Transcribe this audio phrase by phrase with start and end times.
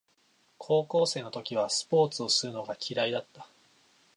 [0.57, 3.45] 高校生の時はスポーツをするのが嫌いだった